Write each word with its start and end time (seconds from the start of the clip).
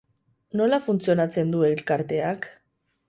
Nola 0.61 0.79
funtzionatzen 0.85 1.53
du 1.57 1.61
elkarteak? 1.69 2.49